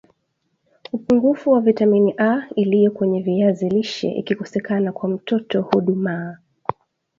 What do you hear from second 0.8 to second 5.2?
upungufu wa vitamini A iliyo kwenye viazi lishe ikikosekana kwa